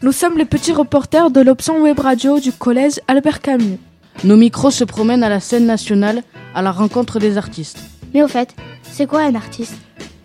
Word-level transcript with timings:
Nous 0.00 0.12
sommes 0.12 0.38
les 0.38 0.44
petits 0.44 0.72
reporters 0.72 1.30
de 1.30 1.40
l'option 1.40 1.82
web 1.82 1.98
radio 1.98 2.38
du 2.38 2.52
collège 2.52 3.00
Albert 3.08 3.40
Camus. 3.40 3.78
Nos 4.22 4.36
micros 4.36 4.70
se 4.70 4.84
promènent 4.84 5.24
à 5.24 5.28
la 5.28 5.40
scène 5.40 5.66
nationale 5.66 6.22
à 6.54 6.62
la 6.62 6.70
rencontre 6.70 7.18
des 7.18 7.36
artistes. 7.36 7.78
Mais 8.14 8.22
au 8.22 8.28
fait, 8.28 8.54
c'est 8.84 9.06
quoi 9.06 9.22
un 9.22 9.34
artiste? 9.34 9.74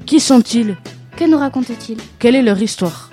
Qui 0.05 0.20
sont-ils? 0.20 0.78
Que 1.18 1.25
nous 1.25 1.38
racontent-ils 1.39 1.97
Quelle 2.20 2.36
est 2.36 2.43
leur 2.43 2.61
histoire? 2.61 3.09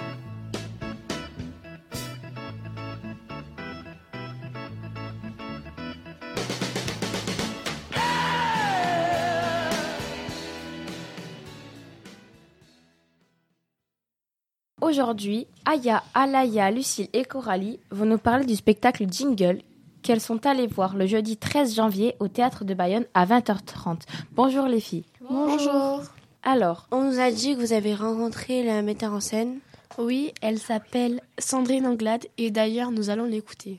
Aujourd'hui, 14.90 15.46
Aya, 15.66 16.02
Alaya, 16.14 16.72
Lucille 16.72 17.08
et 17.12 17.24
Coralie 17.24 17.78
vont 17.92 18.06
nous 18.06 18.18
parler 18.18 18.44
du 18.44 18.56
spectacle 18.56 19.06
Jingle 19.08 19.60
qu'elles 20.02 20.20
sont 20.20 20.44
allées 20.48 20.66
voir 20.66 20.96
le 20.96 21.06
jeudi 21.06 21.36
13 21.36 21.76
janvier 21.76 22.16
au 22.18 22.26
théâtre 22.26 22.64
de 22.64 22.74
Bayonne 22.74 23.04
à 23.14 23.24
20h30. 23.24 24.00
Bonjour 24.32 24.66
les 24.66 24.80
filles. 24.80 25.04
Bonjour. 25.20 26.02
Alors, 26.42 26.88
On 26.90 27.04
nous 27.04 27.20
a 27.20 27.30
dit 27.30 27.54
que 27.54 27.60
vous 27.60 27.72
avez 27.72 27.94
rencontré 27.94 28.64
la 28.64 28.82
metteur 28.82 29.12
en 29.12 29.20
scène. 29.20 29.60
Oui, 29.96 30.32
elle 30.42 30.58
s'appelle 30.58 31.20
Sandrine 31.38 31.86
Anglade 31.86 32.26
et 32.36 32.50
d'ailleurs 32.50 32.90
nous 32.90 33.10
allons 33.10 33.26
l'écouter. 33.26 33.78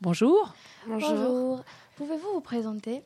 Bonjour, 0.00 0.54
Bonjour. 0.86 1.62
Pouvez-vous 1.96 2.32
vous 2.32 2.40
présenter? 2.40 3.02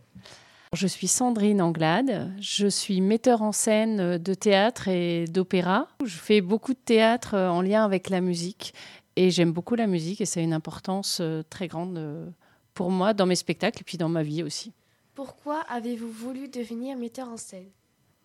Je 0.77 0.87
suis 0.87 1.09
Sandrine 1.09 1.63
Anglade, 1.63 2.31
je 2.39 2.67
suis 2.67 3.01
metteur 3.01 3.43
en 3.43 3.53
scène 3.53 4.19
de 4.19 4.35
théâtre 4.35 4.89
et 4.89 5.25
d'opéra. 5.25 5.89
Je 6.05 6.17
fais 6.17 6.41
beaucoup 6.41 6.75
de 6.75 6.79
théâtre 6.79 7.35
euh, 7.35 7.49
en 7.49 7.63
lien 7.63 7.85
avec 7.85 8.11
la 8.11 8.21
musique 8.21 8.75
et 9.17 9.31
j'aime 9.31 9.53
beaucoup 9.53 9.75
la 9.75 9.87
musique 9.87 10.21
et 10.21 10.27
c'est 10.27 10.45
une 10.45 10.53
importance 10.53 11.19
euh, 11.21 11.43
très 11.49 11.67
grande 11.67 11.97
euh, 11.97 12.29
pour 12.75 12.91
moi 12.91 13.15
dans 13.15 13.27
mes 13.27 13.37
spectacles 13.37 13.81
et 13.81 13.85
puis 13.85 13.97
dans 13.97 14.11
ma 14.11 14.23
vie 14.23 14.43
aussi. 14.43 14.73
Pourquoi 15.15 15.61
avez-vous 15.71 16.11
voulu 16.11 16.49
devenir 16.49 16.99
metteur 16.99 17.29
en 17.29 17.39
scène? 17.39 17.71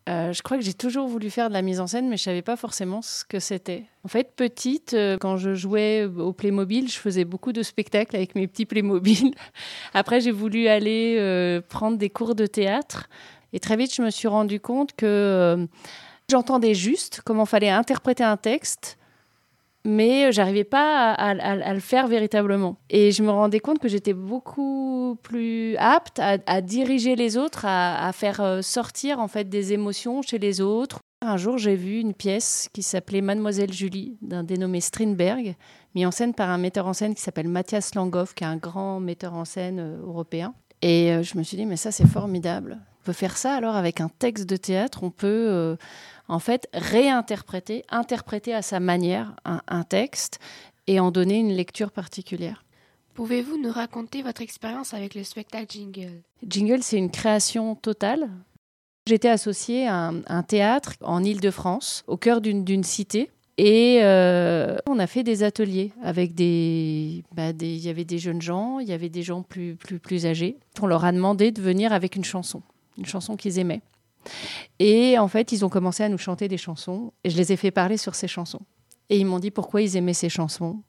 Euh, 0.09 0.33
je 0.33 0.41
crois 0.41 0.57
que 0.57 0.63
j'ai 0.63 0.73
toujours 0.73 1.07
voulu 1.07 1.29
faire 1.29 1.49
de 1.49 1.53
la 1.53 1.61
mise 1.61 1.79
en 1.79 1.87
scène, 1.87 2.09
mais 2.09 2.17
je 2.17 2.23
savais 2.23 2.41
pas 2.41 2.55
forcément 2.55 3.01
ce 3.01 3.23
que 3.23 3.39
c'était. 3.39 3.83
En 4.03 4.07
fait, 4.07 4.33
petite, 4.35 4.95
euh, 4.95 5.17
quand 5.19 5.37
je 5.37 5.53
jouais 5.53 6.05
au 6.05 6.33
Playmobil, 6.33 6.89
je 6.89 6.97
faisais 6.97 7.23
beaucoup 7.23 7.53
de 7.53 7.61
spectacles 7.61 8.15
avec 8.15 8.33
mes 8.33 8.47
petits 8.47 8.65
Playmobil. 8.65 9.35
Après, 9.93 10.19
j'ai 10.19 10.31
voulu 10.31 10.67
aller 10.67 11.17
euh, 11.19 11.61
prendre 11.61 11.97
des 11.97 12.09
cours 12.09 12.33
de 12.33 12.47
théâtre. 12.47 13.09
Et 13.53 13.59
très 13.59 13.77
vite, 13.77 13.93
je 13.93 14.01
me 14.01 14.09
suis 14.09 14.27
rendu 14.27 14.59
compte 14.59 14.93
que 14.93 15.05
euh, 15.05 15.67
j'entendais 16.29 16.73
juste 16.73 17.21
comment 17.23 17.45
fallait 17.45 17.69
interpréter 17.69 18.23
un 18.23 18.37
texte, 18.37 18.97
mais 19.85 20.31
j'arrivais 20.31 20.63
pas 20.63 21.11
à, 21.13 21.73
le 21.73 21.79
faire 21.79 22.07
véritablement. 22.07 22.77
Et 22.89 23.11
je 23.11 23.23
me 23.23 23.29
rendais 23.29 23.59
compte 23.59 23.79
que 23.79 23.87
j'étais 23.87 24.13
beaucoup 24.13 25.17
plus 25.23 25.75
apte 25.77 26.19
à, 26.19 26.61
diriger 26.61 27.15
les 27.15 27.37
autres, 27.37 27.65
à, 27.65 28.11
faire 28.13 28.41
euh, 28.41 28.61
sortir 28.61 29.19
en 29.19 29.27
fait 29.27 29.49
des 29.49 29.73
émotions 29.73 30.21
chez 30.21 30.37
les 30.37 30.61
autres. 30.61 30.99
Un 31.23 31.37
jour, 31.37 31.57
j'ai 31.57 31.75
vu 31.75 31.99
une 31.99 32.13
pièce 32.13 32.67
qui 32.73 32.81
s'appelait 32.81 33.21
Mademoiselle 33.21 33.71
Julie, 33.71 34.17
d'un 34.21 34.43
dénommé 34.43 34.81
Strindberg, 34.81 35.55
mis 35.93 36.05
en 36.05 36.11
scène 36.11 36.33
par 36.33 36.49
un 36.49 36.57
metteur 36.57 36.87
en 36.87 36.93
scène 36.93 37.13
qui 37.13 37.21
s'appelle 37.21 37.47
Mathias 37.47 37.93
Langhoff, 37.93 38.33
qui 38.33 38.43
est 38.43 38.47
un 38.47 38.57
grand 38.57 38.99
metteur 38.99 39.33
en 39.33 39.45
scène 39.45 39.79
euh, 39.79 40.01
européen. 40.01 40.53
Et 40.81 41.11
euh, 41.11 41.21
je 41.21 41.37
me 41.37 41.43
suis 41.43 41.57
dit, 41.57 41.65
mais 41.65 41.77
ça, 41.77 41.91
c'est 41.91 42.07
formidable. 42.07 42.79
On 43.01 43.05
peut 43.05 43.13
faire 43.13 43.35
ça 43.37 43.55
alors 43.55 43.75
avec 43.75 43.99
un 43.99 44.09
texte 44.09 44.47
de 44.47 44.57
théâtre. 44.57 44.99
On 45.03 45.09
peut 45.09 45.27
euh, 45.49 45.75
en 46.27 46.37
fait 46.39 46.67
réinterpréter, 46.73 47.83
interpréter 47.89 48.53
à 48.53 48.61
sa 48.61 48.79
manière 48.79 49.35
un, 49.43 49.61
un 49.67 49.83
texte 49.83 50.39
et 50.87 50.99
en 50.99 51.09
donner 51.11 51.39
une 51.39 51.51
lecture 51.53 51.91
particulière. 51.91 52.63
Pouvez-vous 53.15 53.57
nous 53.57 53.71
raconter 53.71 54.21
votre 54.21 54.41
expérience 54.41 54.93
avec 54.93 55.15
le 55.15 55.23
spectacle 55.23 55.65
Jingle? 55.69 56.21
Jingle, 56.47 56.83
c'est 56.83 56.97
une 56.97 57.11
création 57.11 57.75
totale. 57.75 58.29
J'étais 59.07 59.29
associée 59.29 59.87
à 59.87 59.95
un, 60.09 60.21
un 60.27 60.43
théâtre 60.43 60.93
en 61.01 61.23
Île-de-France, 61.23 62.03
au 62.07 62.17
cœur 62.17 62.39
d'une 62.39 62.83
cité. 62.83 63.31
Et 63.57 63.99
euh, 64.03 64.77
on 64.87 64.97
a 64.99 65.07
fait 65.07 65.23
des 65.23 65.43
ateliers 65.43 65.91
avec 66.03 66.33
des, 66.35 67.23
bah, 67.35 67.51
des- 67.51 67.73
Il 67.75 67.79
y 67.83 67.89
avait 67.89 68.05
des 68.05 68.17
jeunes 68.19 68.41
gens, 68.41 68.79
il 68.79 68.87
y 68.87 68.93
avait 68.93 69.09
des 69.09 69.23
gens 69.23 69.41
plus, 69.41 69.75
plus, 69.75 69.99
plus 69.99 70.25
âgés. 70.25 70.57
On 70.81 70.87
leur 70.87 71.03
a 71.03 71.11
demandé 71.11 71.51
de 71.51 71.61
venir 71.61 71.91
avec 71.93 72.15
une 72.15 72.23
chanson, 72.23 72.61
une 72.97 73.05
chanson 73.05 73.35
qu'ils 73.35 73.59
aimaient. 73.59 73.81
Et 74.79 75.17
en 75.17 75.27
fait, 75.27 75.51
ils 75.51 75.65
ont 75.65 75.69
commencé 75.69 76.03
à 76.03 76.09
nous 76.09 76.17
chanter 76.17 76.47
des 76.47 76.57
chansons. 76.57 77.11
Et 77.23 77.29
je 77.29 77.37
les 77.37 77.51
ai 77.51 77.57
fait 77.57 77.71
parler 77.71 77.97
sur 77.97 78.15
ces 78.15 78.27
chansons. 78.27 78.61
Et 79.09 79.17
ils 79.19 79.25
m'ont 79.25 79.39
dit 79.39 79.51
pourquoi 79.51 79.81
ils 79.81 79.95
aimaient 79.97 80.13
ces 80.13 80.29
chansons, 80.29 80.81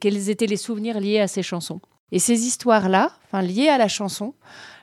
quels 0.00 0.28
étaient 0.30 0.46
les 0.46 0.56
souvenirs 0.56 0.98
liés 1.00 1.20
à 1.20 1.28
ces 1.28 1.42
chansons. 1.42 1.80
Et 2.10 2.18
ces 2.18 2.46
histoires-là, 2.46 3.12
liées 3.42 3.68
à 3.68 3.78
la 3.78 3.88
chanson, 3.88 4.34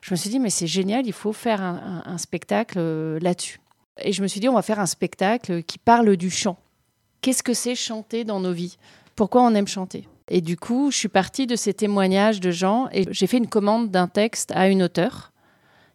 je 0.02 0.12
me 0.14 0.16
suis 0.16 0.30
dit 0.30 0.40
mais 0.40 0.50
c'est 0.50 0.66
génial, 0.68 1.06
il 1.06 1.14
faut 1.14 1.34
faire 1.34 1.62
un, 1.62 2.04
un- 2.06 2.12
un 2.14 2.18
spectacle 2.18 2.78
euh, 2.80 3.20
là-dessus. 3.22 3.60
Et 4.02 4.14
je 4.14 4.22
me 4.22 4.28
suis 4.28 4.40
dit 4.40 4.48
on 4.50 4.54
va 4.54 4.62
faire 4.62 4.80
un 4.80 4.86
spectacle 4.86 5.62
qui 5.64 5.78
parle 5.78 6.16
du 6.16 6.30
chant. 6.30 6.58
Qu'est-ce 7.22 7.44
que 7.44 7.54
c'est 7.54 7.76
chanter 7.76 8.24
dans 8.24 8.40
nos 8.40 8.54
vies? 8.54 8.78
Pourquoi 9.16 9.44
on 9.44 9.54
aime 9.54 9.68
chanter? 9.68 10.08
Et 10.30 10.42
du 10.42 10.56
coup, 10.58 10.90
je 10.90 10.98
suis 10.98 11.08
partie 11.10 11.46
de 11.48 11.56
ces 11.58 11.74
témoignages 11.74 12.40
de 12.40 12.50
gens 12.52 12.88
et 12.94 13.06
j'ai 13.12 13.28
fait 13.28 13.38
une 13.38 13.48
commande 13.50 13.92
d'un 13.92 14.08
texte 14.08 14.52
à 14.56 14.70
une 14.70 14.82
auteure 14.84 15.32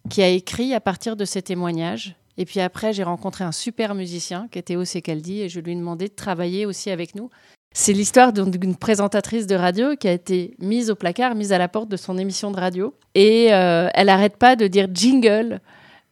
qui 0.09 0.21
a 0.21 0.27
écrit 0.27 0.73
à 0.73 0.79
partir 0.79 1.15
de 1.15 1.25
ces 1.25 1.41
témoignages. 1.41 2.15
Et 2.37 2.45
puis 2.45 2.59
après, 2.59 2.93
j'ai 2.93 3.03
rencontré 3.03 3.43
un 3.43 3.51
super 3.51 3.95
musicien 3.95 4.47
qui 4.51 4.59
était 4.59 4.75
au 4.75 4.83
et 4.83 5.49
je 5.49 5.59
lui 5.59 5.71
ai 5.71 5.75
demandé 5.75 6.07
de 6.07 6.13
travailler 6.13 6.65
aussi 6.65 6.91
avec 6.91 7.15
nous. 7.15 7.29
C'est 7.73 7.93
l'histoire 7.93 8.31
d'une 8.31 8.75
présentatrice 8.75 9.47
de 9.47 9.55
radio 9.55 9.95
qui 9.97 10.07
a 10.07 10.13
été 10.13 10.55
mise 10.59 10.89
au 10.89 10.95
placard, 10.95 11.35
mise 11.35 11.51
à 11.51 11.57
la 11.57 11.67
porte 11.67 11.89
de 11.89 11.97
son 11.97 12.17
émission 12.17 12.51
de 12.51 12.57
radio. 12.57 12.93
Et 13.15 13.53
euh, 13.53 13.89
elle 13.93 14.07
n'arrête 14.07 14.37
pas 14.37 14.55
de 14.55 14.67
dire 14.67 14.87
jingle, 14.93 15.59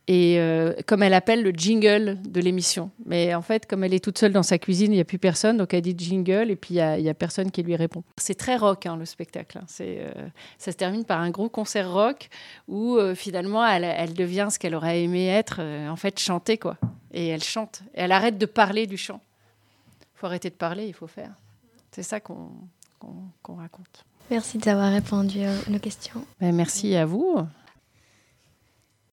et 0.08 0.36
euh, 0.38 0.74
comme 0.86 1.02
elle 1.02 1.14
appelle 1.14 1.44
le 1.44 1.52
jingle 1.52 2.18
de 2.24 2.42
l'émission. 2.42 2.92
Mais 3.06 3.34
en 3.34 3.42
fait, 3.42 3.66
comme 3.66 3.84
elle 3.86 3.94
est 3.94 4.04
toute 4.04 4.18
seule 4.18 4.34
dans 4.34 4.44
sa 4.44 4.58
cuisine, 4.58 4.92
il 4.92 4.96
n'y 4.96 5.02
a 5.02 5.06
plus 5.06 5.18
personne, 5.20 5.58
donc 5.58 5.74
elle 5.74 5.82
dit 5.82 5.96
jingle, 5.98 6.52
et 6.52 6.56
puis 6.58 6.74
il 6.74 6.78
n'y 6.78 6.82
a, 6.82 6.98
il 7.00 7.06
y 7.06 7.10
a 7.10 7.14
personne 7.14 7.52
qui 7.52 7.64
lui 7.64 7.76
répond. 7.76 8.04
C'est 8.18 8.36
très 8.36 8.58
rock, 8.58 8.86
hein, 8.86 8.98
le 8.98 9.06
spectacle. 9.06 9.60
hein. 9.60 9.66
C'est, 9.68 10.00
euh, 10.00 10.12
ça 10.58 10.72
se 10.74 10.78
termine 10.78 11.06
par 11.06 11.22
un 11.22 11.30
gros 11.30 11.48
concert 11.50 11.92
rock 11.92 12.28
où 12.68 12.98
euh, 12.98 13.16
finalement 13.16 13.66
elle, 13.66 13.86
elle 13.86 14.14
devient 14.14 14.50
ce 14.52 14.60
qu'elle 14.60 14.76
aurait 14.76 15.02
aimé 15.04 15.28
être, 15.28 15.58
euh, 15.60 15.88
en 15.88 15.96
fait, 15.96 16.20
chanter, 16.20 16.58
quoi. 16.58 16.78
Et 17.14 17.28
elle 17.28 17.44
chante. 17.44 17.82
Et 17.96 18.02
elle 18.02 18.12
arrête 18.12 18.38
de 18.38 18.46
parler 18.46 18.88
du 18.88 18.98
chant. 18.98 19.22
Il 20.02 20.20
faut 20.20 20.26
arrêter 20.28 20.50
de 20.50 20.56
parler, 20.56 20.86
il 20.88 20.94
faut 20.94 21.08
faire. 21.08 21.32
C'est 21.92 22.04
ça 22.04 22.20
qu'on 22.20 22.50
qu'on- 23.00 23.24
qu'on 23.42 23.56
raconte. 23.56 24.04
Merci 24.32 24.58
d'avoir 24.58 24.92
répondu 24.92 25.44
à 25.44 25.52
nos 25.70 25.80
questions. 25.80 26.26
Ben, 26.40 26.56
merci 26.56 26.96
à 26.96 27.06
vous. 27.06 27.38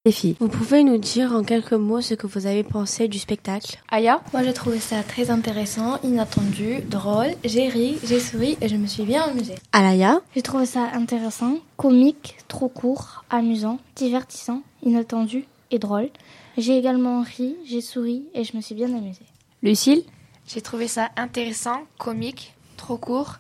Les 0.07 0.13
filles, 0.13 0.35
vous 0.41 0.49
pouvez 0.49 0.83
nous 0.83 0.97
dire 0.97 1.35
en 1.35 1.45
quelques 1.45 1.75
mots 1.75 2.01
ce 2.01 2.15
que 2.15 2.27
vous 2.27 2.47
avez 2.47 2.63
pensé 2.65 3.07
du 3.07 3.19
spectacle? 3.19 3.83
Aya, 3.91 4.23
Moi, 4.33 4.43
j'ai 4.43 4.55
trouvé 4.55 4.81
ça 4.81 5.03
très 5.03 5.29
intéressant, 5.31 5.99
inattendu, 6.03 6.81
drôle. 6.89 7.27
J'ai 7.45 7.69
ri, 7.69 7.99
j'ai 8.03 8.19
souri 8.19 8.57
et 8.63 8.69
je 8.69 8.77
me 8.77 8.87
suis 8.87 9.03
bien 9.03 9.25
amusée. 9.25 9.57
Alaya? 9.73 10.23
J'ai 10.35 10.41
trouvé 10.41 10.65
ça 10.65 10.89
intéressant, 10.95 11.59
comique, 11.77 12.39
trop 12.49 12.71
court, 12.71 13.25
amusant, 13.29 13.79
divertissant, 13.95 14.63
inattendu 14.83 15.45
et 15.71 15.79
drôle. 15.79 16.09
J'ai 16.57 16.79
également 16.79 17.21
ri, 17.21 17.57
j'ai 17.67 17.83
souri 17.83 18.25
et 18.33 18.43
je 18.45 18.57
me 18.57 18.63
suis 18.63 18.75
bien 18.75 18.89
amusée. 18.97 19.27
Lucille, 19.63 20.05
J'ai 20.47 20.63
trouvé 20.63 20.89
ça 20.89 21.11
intéressant, 21.19 21.83
comique, 21.99 22.55
trop 22.79 22.97
court, 22.97 23.35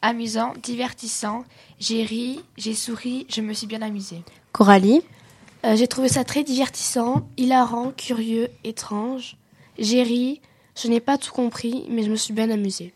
amusant, 0.00 0.54
divertissant. 0.62 1.44
J'ai 1.78 2.04
ri, 2.04 2.40
j'ai 2.56 2.72
souri, 2.74 3.26
je 3.28 3.42
me 3.42 3.52
suis 3.52 3.66
bien 3.66 3.82
amusée. 3.82 4.22
Coralie? 4.52 5.02
Euh, 5.66 5.74
j'ai 5.76 5.88
trouvé 5.88 6.08
ça 6.08 6.24
très 6.24 6.44
divertissant, 6.44 7.26
hilarant, 7.36 7.90
curieux, 7.96 8.48
étrange. 8.64 9.36
J'ai 9.78 10.02
ri, 10.02 10.40
je 10.80 10.88
n'ai 10.88 11.00
pas 11.00 11.18
tout 11.18 11.32
compris, 11.32 11.84
mais 11.90 12.02
je 12.02 12.10
me 12.10 12.16
suis 12.16 12.32
bien 12.32 12.50
amusée. 12.50 12.92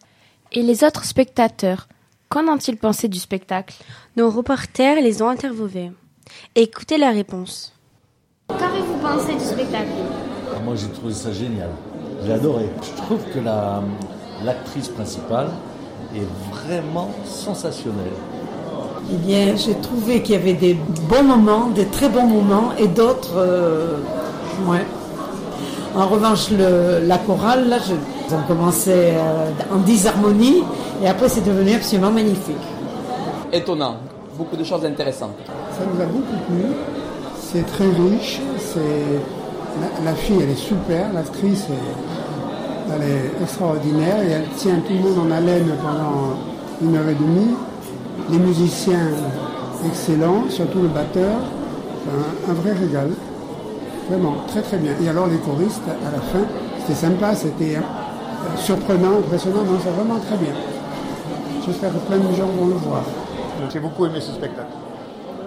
et 0.52 0.62
les 0.62 0.82
autres 0.82 1.04
spectateurs, 1.04 1.88
qu'en 2.28 2.46
ont-ils 2.48 2.76
pensé 2.76 3.06
du 3.08 3.18
spectacle? 3.20 3.74
Nos 4.16 4.30
reporters 4.30 5.00
les 5.00 5.22
ont 5.22 5.28
interviewés. 5.28 5.92
Écoutez 6.56 6.98
la 6.98 7.10
réponse. 7.10 7.72
Qu'avez-vous 8.48 8.98
pensé 8.98 9.32
du 9.34 9.44
spectacle? 9.44 9.90
Ah, 10.54 10.58
Moi, 10.64 10.74
j'ai 10.76 10.88
trouvé 10.88 11.14
ça 11.14 11.32
génial. 11.32 11.70
J'ai 12.24 12.32
adoré. 12.32 12.66
Je 12.82 12.96
trouve 13.02 13.22
que 13.32 13.38
la- 13.38 13.82
l'actrice 14.44 14.88
principale 14.88 15.50
est 16.16 16.26
vraiment 16.50 17.10
sensationnelle. 17.24 18.12
Eh 19.12 19.16
bien, 19.16 19.56
j'ai 19.56 19.74
trouvé 19.74 20.22
qu'il 20.22 20.34
y 20.36 20.38
avait 20.38 20.52
des 20.54 20.78
bons 21.08 21.22
moments, 21.24 21.66
des 21.74 21.86
très 21.86 22.08
bons 22.08 22.26
moments, 22.26 22.70
et 22.78 22.86
d'autres, 22.86 23.34
euh, 23.36 23.96
ouais. 24.68 24.84
En 25.96 26.06
revanche, 26.06 26.50
le- 26.50 27.04
la 27.06 27.18
chorale, 27.18 27.68
là, 27.68 27.78
je, 27.84 27.94
ils 28.28 28.34
ont 28.34 28.42
commencé 28.46 28.92
euh, 28.94 29.50
en 29.74 29.78
disharmonie, 29.78 30.62
et 31.02 31.08
après, 31.08 31.28
c'est 31.28 31.44
devenu 31.44 31.74
absolument 31.74 32.10
magnifique. 32.12 32.56
étonnant, 33.52 33.96
beaucoup 34.38 34.56
de 34.56 34.62
choses 34.62 34.84
intéressantes. 34.84 35.34
Ça 35.76 35.82
nous 35.92 36.00
a 36.00 36.06
beaucoup 36.06 36.36
plu. 36.46 36.66
C'est 37.40 37.66
très 37.66 37.86
riche. 37.86 38.38
C'est 38.58 38.78
la, 40.04 40.10
la 40.10 40.14
fille, 40.16 40.36
elle 40.40 40.50
est 40.50 40.54
super. 40.54 41.12
L'actrice 41.12 41.64
Elle 42.94 43.02
est 43.08 43.42
extraordinaire 43.42 44.22
et 44.22 44.30
elle 44.30 44.48
tient 44.56 44.76
tout 44.86 44.92
le 44.92 45.00
monde 45.00 45.26
en 45.26 45.30
haleine 45.34 45.68
pendant 45.82 46.36
une 46.80 46.96
heure 46.96 47.08
et 47.08 47.14
demie. 47.14 47.54
Les 48.30 48.38
musiciens 48.38 49.08
excellents, 49.86 50.48
surtout 50.48 50.82
le 50.82 50.88
batteur, 50.88 51.40
un, 52.48 52.52
vrai 52.52 52.72
régal. 52.72 53.10
Vraiment, 54.08 54.36
très 54.46 54.62
très 54.62 54.76
bien. 54.76 54.92
Et 55.02 55.08
alors 55.08 55.26
les 55.26 55.38
choristes, 55.38 55.82
à 55.88 56.10
la 56.10 56.20
fin, 56.20 56.46
c'était 56.78 56.94
sympa, 56.94 57.34
c'était 57.34 57.76
euh, 57.76 58.56
surprenant, 58.56 59.18
impressionnant, 59.18 59.62
non, 59.64 59.78
c'est 59.82 59.90
vraiment 59.90 60.18
très 60.18 60.36
bien. 60.36 60.52
J'espère 61.64 61.92
que 61.92 61.98
plein 61.98 62.18
de 62.18 62.34
gens 62.34 62.46
vont 62.46 62.66
le 62.66 62.74
voir. 62.74 63.02
J'ai 63.72 63.80
beaucoup 63.80 64.06
aimé 64.06 64.20
ce 64.20 64.32
spectacle. 64.32 64.72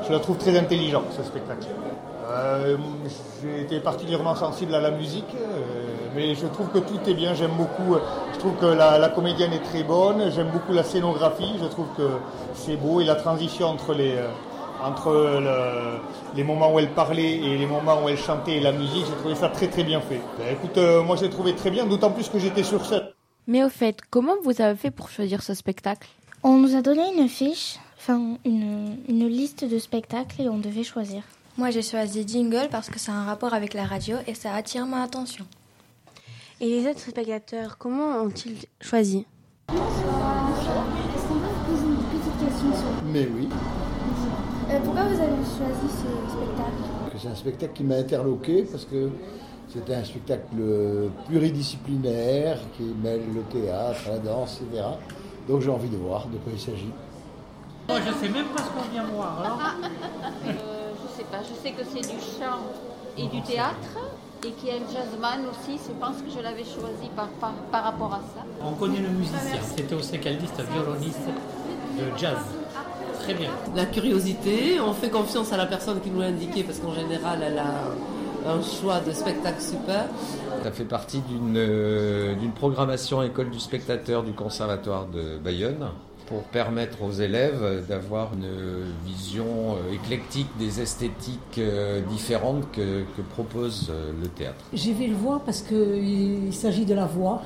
Je 0.07 0.11
la 0.11 0.19
trouve 0.19 0.37
très 0.37 0.57
intelligent, 0.57 1.03
ce 1.15 1.23
spectacle. 1.23 1.67
Euh, 2.29 2.77
J'ai 3.41 3.61
été 3.61 3.79
particulièrement 3.79 4.35
sensible 4.35 4.73
à 4.75 4.79
la 4.79 4.91
musique, 4.91 5.25
euh, 5.35 6.07
mais 6.15 6.35
je 6.35 6.47
trouve 6.47 6.69
que 6.69 6.79
tout 6.79 6.99
est 7.07 7.13
bien. 7.13 7.33
J'aime 7.33 7.51
beaucoup. 7.57 7.95
Je 8.33 8.39
trouve 8.39 8.55
que 8.55 8.65
la, 8.65 8.97
la 8.97 9.09
comédienne 9.09 9.51
est 9.53 9.63
très 9.63 9.83
bonne. 9.83 10.31
J'aime 10.31 10.49
beaucoup 10.51 10.73
la 10.73 10.83
scénographie. 10.83 11.53
Je 11.61 11.65
trouve 11.65 11.87
que 11.97 12.07
c'est 12.53 12.77
beau 12.77 13.01
et 13.01 13.03
la 13.05 13.15
transition 13.15 13.67
entre 13.67 13.93
les 13.93 14.15
euh, 14.15 14.27
entre 14.81 15.11
le- 15.13 15.99
les 16.35 16.43
moments 16.43 16.73
où 16.73 16.79
elle 16.79 16.89
parlait 16.89 17.35
et 17.37 17.57
les 17.57 17.65
moments 17.65 18.03
où 18.03 18.09
elle 18.09 18.17
chantait 18.17 18.57
et 18.57 18.59
la 18.59 18.71
musique, 18.73 19.05
j'ai 19.07 19.15
trouvé 19.15 19.35
ça 19.35 19.47
très 19.49 19.67
très 19.67 19.83
bien 19.83 20.01
fait. 20.01 20.19
Ben, 20.37 20.51
écoute, 20.53 20.77
euh, 20.77 21.01
moi 21.03 21.15
j'ai 21.15 21.29
trouvé 21.29 21.53
très 21.55 21.71
bien, 21.71 21.85
d'autant 21.85 22.11
plus 22.11 22.27
que 22.27 22.37
j'étais 22.39 22.63
sur 22.63 22.85
scène. 22.85 23.03
Mais 23.47 23.63
au 23.63 23.69
fait, 23.69 23.99
comment 24.09 24.33
vous 24.43 24.61
avez 24.61 24.75
fait 24.75 24.91
pour 24.91 25.09
choisir 25.09 25.41
ce 25.41 25.53
spectacle? 25.53 26.07
On 26.43 26.57
nous 26.57 26.75
a 26.75 26.81
donné 26.81 27.01
une 27.17 27.29
fiche, 27.29 27.77
enfin 27.97 28.37
une, 28.43 28.97
une 29.07 29.27
liste 29.27 29.63
de 29.63 29.79
spectacles 29.79 30.41
et 30.41 30.49
on 30.49 30.57
devait 30.57 30.83
choisir. 30.83 31.23
Moi, 31.57 31.69
j'ai 31.69 31.81
choisi 31.83 32.27
Jingle 32.27 32.67
parce 32.71 32.89
que 32.89 32.99
ça 32.99 33.11
a 33.11 33.15
un 33.15 33.25
rapport 33.25 33.53
avec 33.53 33.73
la 33.73 33.85
radio 33.85 34.17
et 34.27 34.33
ça 34.33 34.53
attire 34.53 34.85
mon 34.85 34.97
attention. 35.01 35.45
Et 36.59 36.67
les 36.67 36.89
autres 36.89 36.99
spectateurs, 36.99 37.77
comment 37.77 38.21
ont-ils 38.21 38.65
choisi? 38.81 39.25
Est-ce 39.69 39.75
qu'on 39.75 41.35
peut 41.35 41.47
vous 41.47 41.71
poser 41.71 41.85
une 41.85 41.97
petite 41.97 42.39
question 42.39 42.73
sur... 42.73 43.03
Mais 43.11 43.27
oui, 43.35 43.47
Euh, 44.71 44.79
pourquoi 44.83 45.03
vous 45.03 45.19
avez 45.21 45.35
choisi 45.43 45.87
ce 45.89 46.31
spectacle? 46.31 47.19
C'est 47.21 47.27
un 47.27 47.35
spectacle 47.35 47.73
qui 47.73 47.83
m'a 47.83 47.95
interloqué 47.95 48.63
parce 48.63 48.85
que 48.85 49.09
c'était 49.71 49.93
un 49.95 50.03
spectacle 50.03 50.55
pluridisciplinaire 51.27 52.57
qui 52.75 52.83
mêle 52.83 53.21
le 53.33 53.41
théâtre, 53.43 53.99
la 54.09 54.17
danse, 54.17 54.61
etc. 54.61 54.83
Donc 55.47 55.61
j'ai 55.61 55.69
envie 55.69 55.89
de 55.89 55.97
voir 55.97 56.27
de 56.27 56.37
quoi 56.37 56.51
il 56.53 56.59
s'agit. 56.59 56.91
Moi, 57.87 57.99
je 57.99 58.11
sais 58.25 58.29
même 58.31 58.47
pas 58.47 58.63
ce 58.63 58.69
qu'on 58.69 58.91
vient 58.91 59.05
voir. 59.05 59.39
Alors. 59.41 59.59
Je 61.13 61.17
sais 61.21 61.27
pas, 61.29 61.41
je 61.43 61.53
sais 61.61 61.71
que 61.75 61.83
c'est 61.83 62.01
du 62.01 62.19
chant 62.19 62.57
et 63.17 63.27
du 63.27 63.41
théâtre 63.43 63.99
et 64.43 64.51
qu'il 64.51 64.69
y 64.69 64.71
a 64.71 64.75
un 64.75 64.91
jazzman 64.91 65.41
aussi. 65.47 65.77
Je 65.87 65.93
pense 66.03 66.17
que 66.17 66.29
je 66.35 66.41
l'avais 66.41 66.63
choisi 66.63 67.07
par, 67.15 67.27
par, 67.39 67.53
par 67.71 67.83
rapport 67.83 68.13
à 68.13 68.21
ça. 68.35 68.43
On 68.65 68.71
connaît 68.73 68.99
le 68.99 69.09
musicien. 69.09 69.59
C'était 69.75 69.93
aussi 69.93 70.17
caldiste, 70.19 70.59
violoniste 70.73 71.27
de 71.99 72.17
jazz. 72.17 72.37
Très 73.19 73.35
bien. 73.35 73.51
La 73.75 73.85
curiosité, 73.85 74.79
on 74.81 74.93
fait 74.93 75.11
confiance 75.11 75.53
à 75.53 75.57
la 75.57 75.67
personne 75.67 76.01
qui 76.01 76.09
nous 76.09 76.19
l'a 76.19 76.27
indiqué 76.27 76.63
parce 76.63 76.79
qu'en 76.79 76.93
général 76.93 77.43
elle 77.43 77.59
a 77.59 78.51
un 78.51 78.61
choix 78.63 78.99
de 78.99 79.11
spectacle 79.11 79.61
super. 79.61 80.05
Ça 80.63 80.71
fait 80.71 80.83
partie 80.83 81.19
d'une 81.19 81.55
euh, 81.57 82.33
d'une 82.35 82.53
programmation 82.53 83.21
école 83.21 83.51
du 83.51 83.59
spectateur 83.59 84.23
du 84.23 84.33
conservatoire 84.33 85.05
de 85.05 85.37
Bayonne 85.37 85.89
pour 86.27 86.43
permettre 86.43 87.03
aux 87.03 87.11
élèves 87.11 87.85
d'avoir 87.87 88.33
une 88.33 88.85
vision 89.05 89.75
euh, 89.75 89.93
éclectique 89.93 90.47
des 90.57 90.81
esthétiques 90.81 91.57
euh, 91.57 92.01
différentes 92.01 92.71
que, 92.71 93.03
que 93.15 93.21
propose 93.21 93.89
euh, 93.89 94.11
le 94.19 94.27
théâtre. 94.27 94.65
J'ai 94.73 94.93
vu 94.93 95.07
le 95.07 95.15
voir 95.15 95.41
parce 95.41 95.61
qu'il 95.61 96.53
s'agit 96.53 96.85
de 96.85 96.93
la 96.93 97.05
voix. 97.05 97.41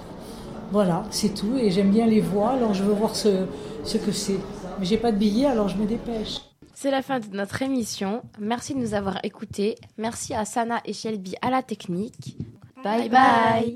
Voilà, 0.71 1.03
c'est 1.11 1.33
tout. 1.33 1.57
Et 1.57 1.71
j'aime 1.71 1.91
bien 1.91 2.05
les 2.05 2.21
voix, 2.21 2.51
alors 2.51 2.73
je 2.73 2.83
veux 2.83 2.93
voir 2.93 3.15
ce, 3.15 3.45
ce 3.83 3.97
que 3.97 4.11
c'est. 4.11 4.39
Mais 4.79 4.85
j'ai 4.85 4.97
pas 4.97 5.11
de 5.11 5.17
billets, 5.17 5.47
alors 5.47 5.69
je 5.69 5.77
me 5.77 5.85
dépêche. 5.85 6.41
C'est 6.73 6.91
la 6.91 7.01
fin 7.01 7.19
de 7.19 7.25
notre 7.35 7.61
émission. 7.63 8.21
Merci 8.39 8.75
de 8.75 8.79
nous 8.79 8.93
avoir 8.93 9.19
écoutés. 9.23 9.75
Merci 9.97 10.35
à 10.35 10.45
Sana 10.45 10.79
et 10.85 10.93
Shelby 10.93 11.35
à 11.41 11.49
la 11.49 11.63
technique. 11.63 12.37
bye. 12.83 13.09
bye. 13.09 13.75